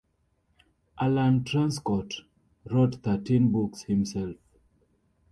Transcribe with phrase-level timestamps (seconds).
[0.99, 2.21] Alan Truscott
[2.65, 4.35] wrote thirteen books himself.